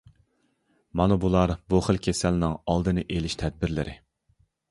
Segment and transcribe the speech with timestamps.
[1.01, 3.97] مانا بۇلار بۇ خىل كېسەلنىڭ ئالدىنى ئېلىش تەدبىرلىرى.